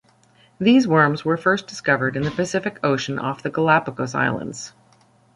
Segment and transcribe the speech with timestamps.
[0.59, 4.73] These worms were first discovered in the Pacific Ocean off the Galapagos Islands.